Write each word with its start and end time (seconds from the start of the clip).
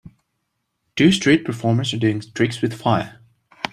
Two 0.95 1.11
street 1.11 1.45
performers 1.45 1.93
are 1.93 1.99
doing 1.99 2.21
tricks 2.33 2.59
with 2.63 2.73
fire 2.73 3.19